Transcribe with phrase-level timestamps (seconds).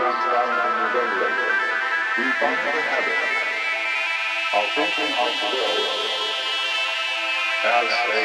[0.00, 1.56] sundown on the railroad,
[2.16, 3.20] we find the habit
[4.56, 6.10] of thinking of the world
[7.64, 8.24] as a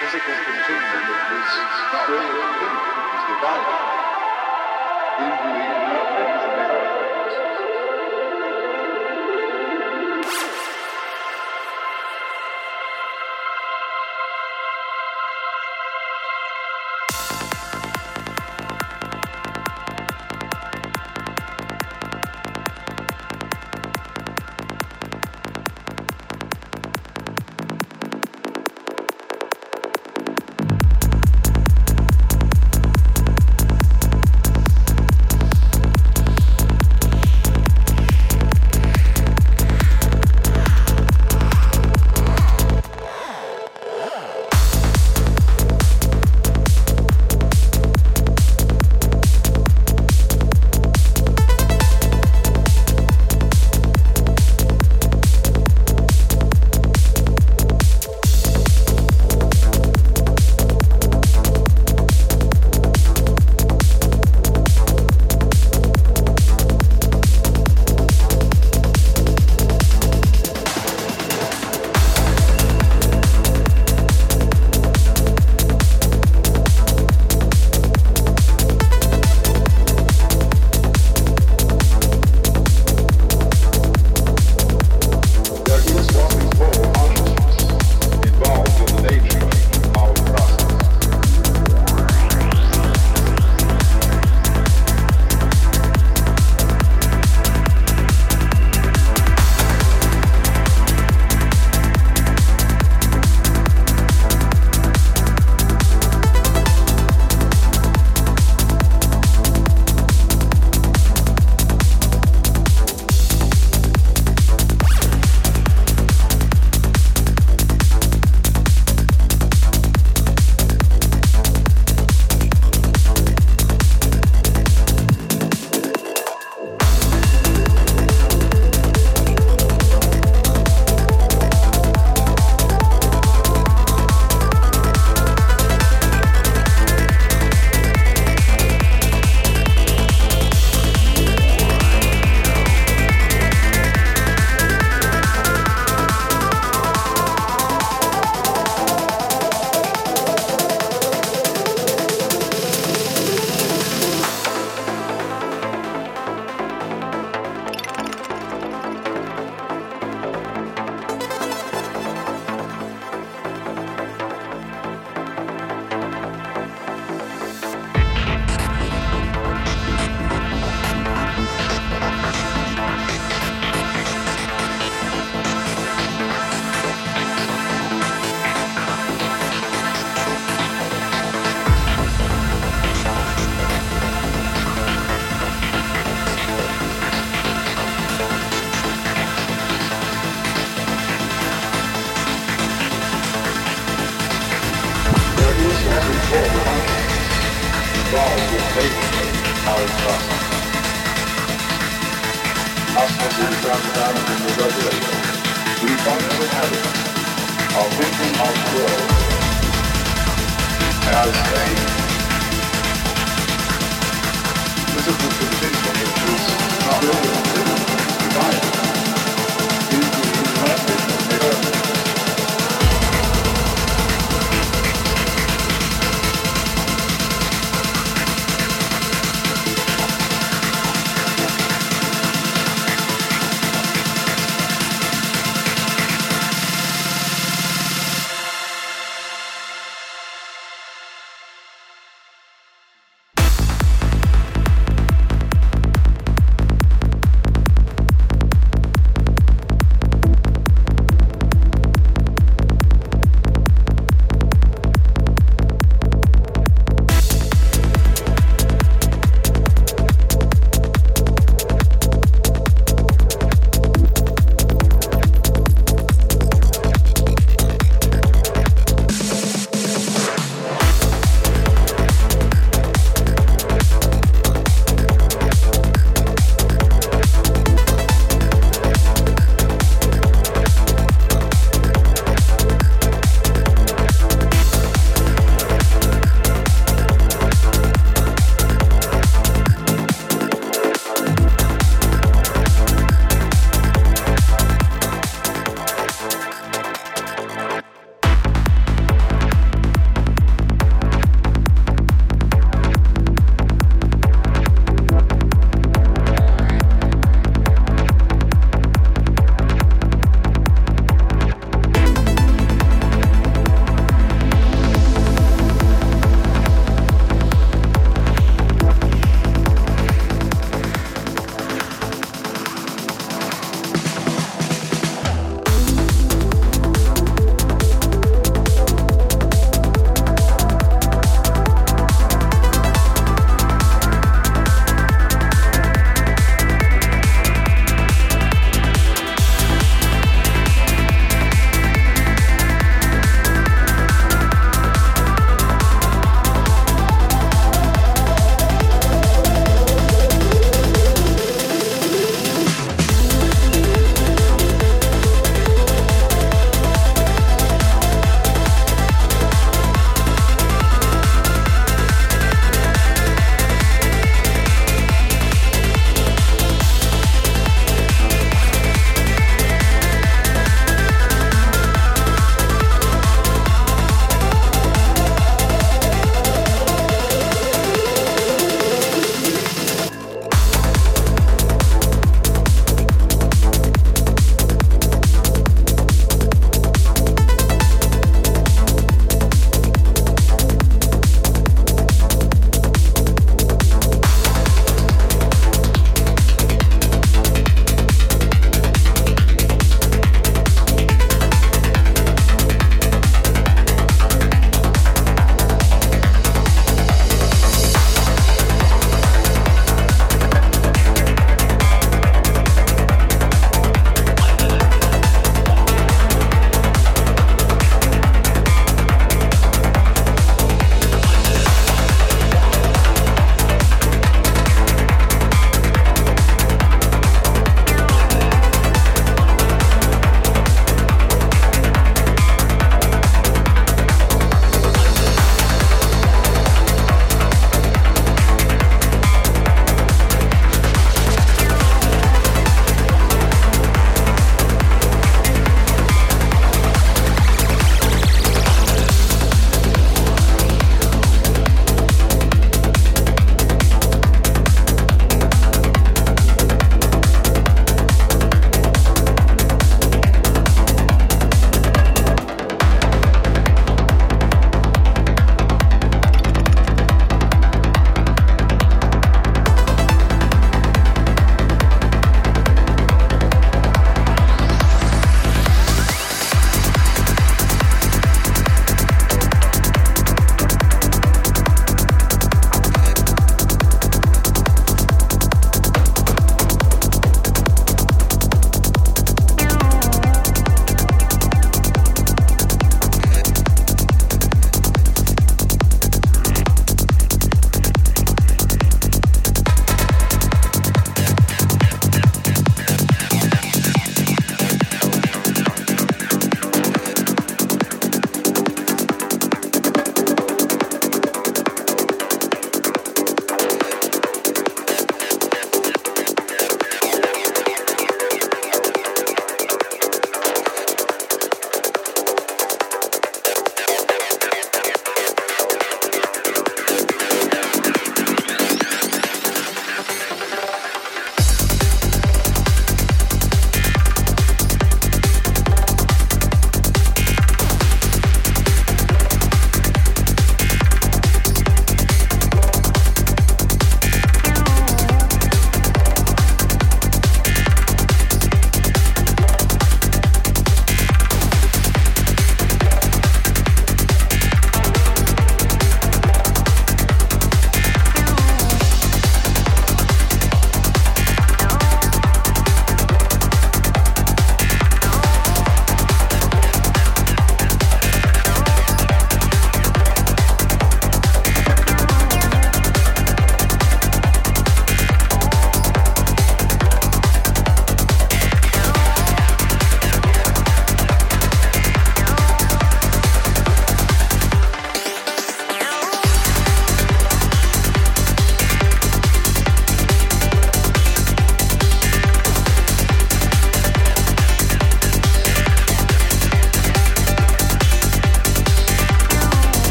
[0.00, 1.50] physical continuum of this
[2.00, 3.80] sphere of things divided
[5.20, 7.03] into equal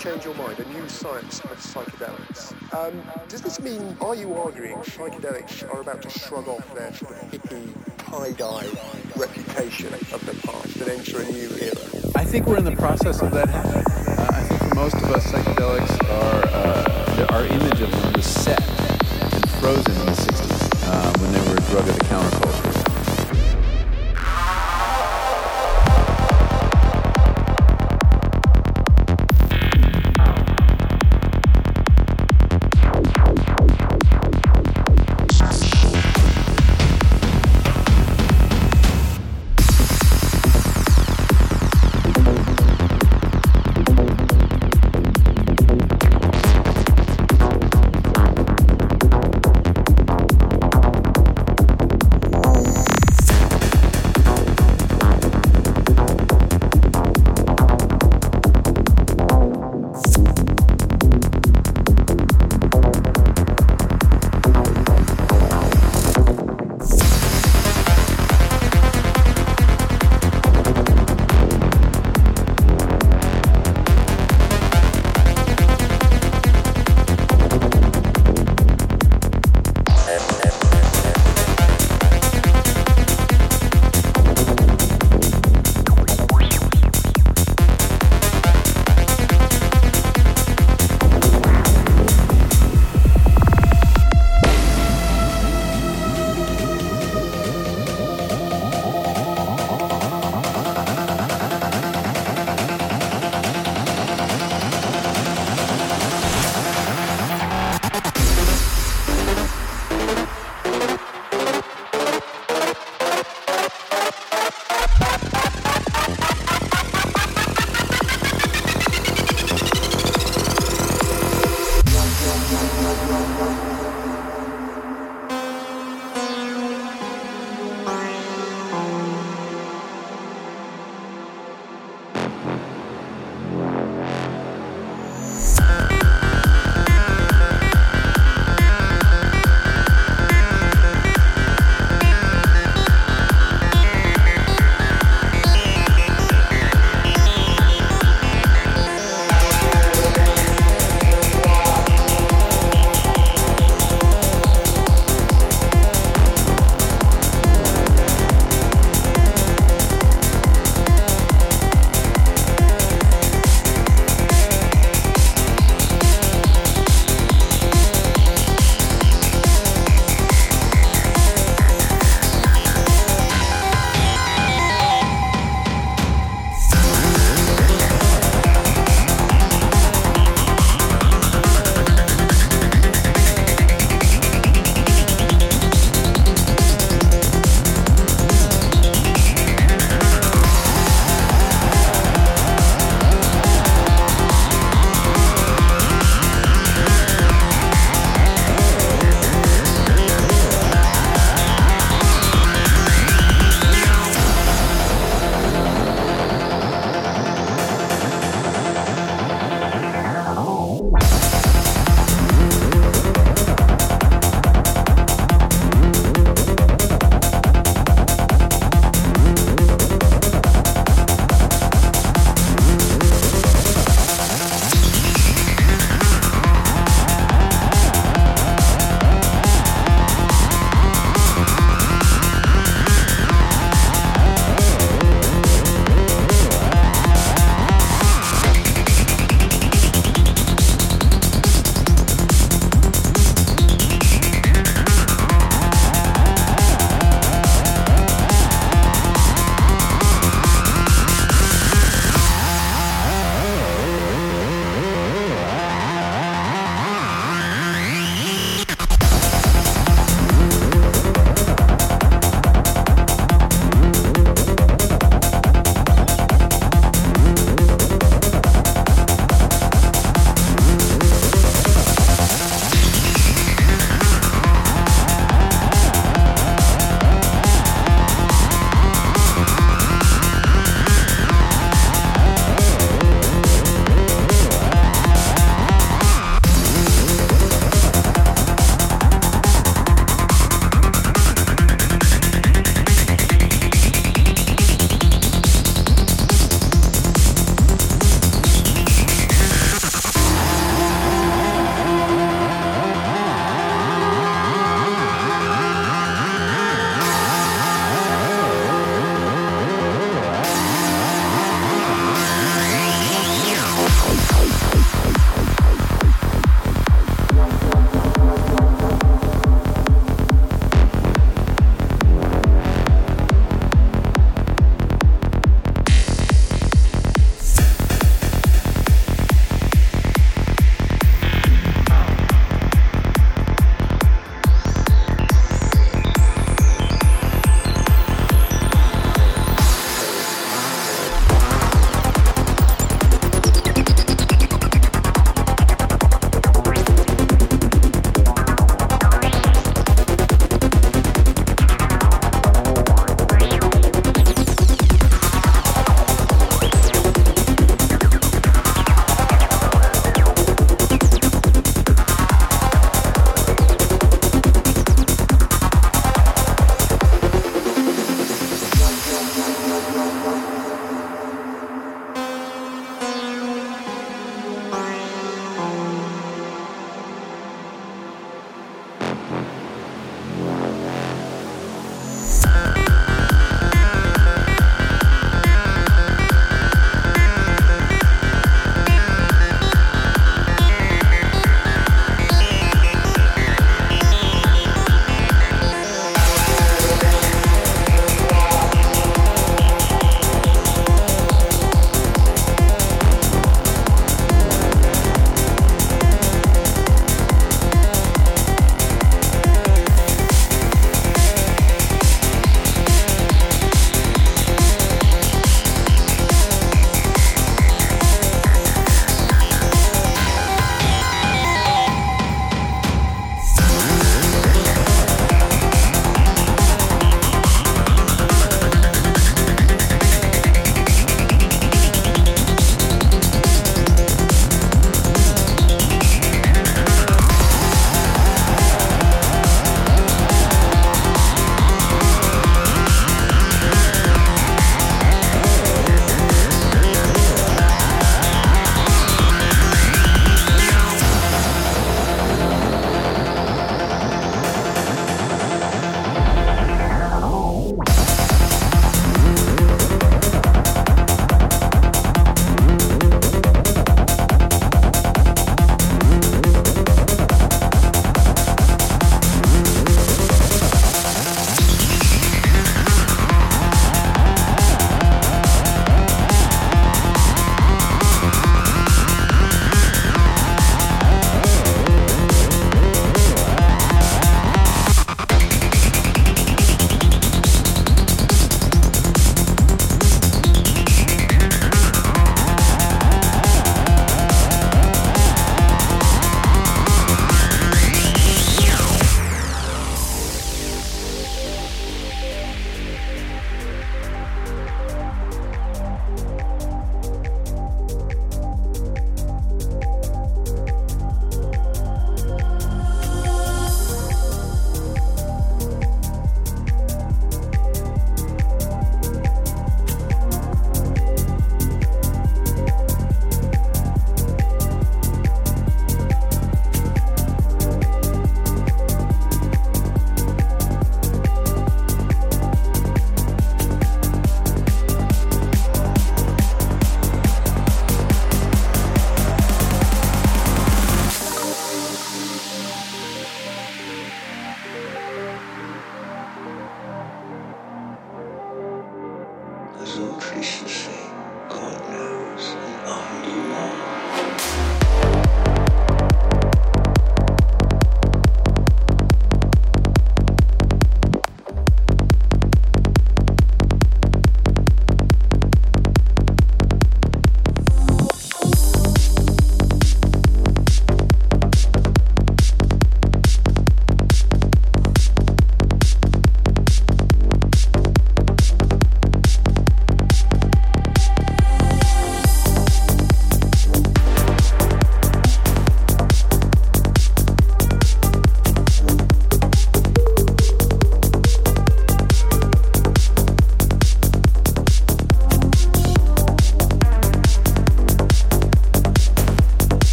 [0.00, 2.54] Change Your Mind, a new science of psychedelics.
[2.72, 7.12] Um, does this mean, are you arguing psychedelics are about to shrug off their sort
[7.12, 7.68] of hippie,
[7.98, 8.66] tie-dye
[9.14, 11.76] reputation of the past and enter a new era?
[12.16, 13.84] I think we're in the process of that happening.
[14.16, 18.24] Uh, I think for most of us, psychedelics are, uh, our image of them was
[18.24, 22.04] set and frozen in the 60s uh, when they were a drug of the